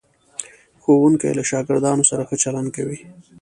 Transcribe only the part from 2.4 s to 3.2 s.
چلند کوي.